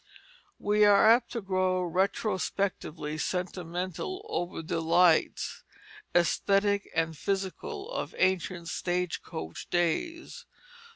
We 0.57 0.83
are 0.83 1.07
apt 1.07 1.31
to 1.33 1.41
grow 1.41 1.83
retrospectively 1.83 3.19
sentimental 3.19 4.25
over 4.27 4.63
the 4.63 4.67
delights, 4.67 5.63
æsthetic 6.15 6.87
and 6.95 7.15
physical, 7.15 7.91
of 7.91 8.15
ancient 8.17 8.67
stage 8.69 9.21
coach 9.21 9.69
days. 9.69 10.47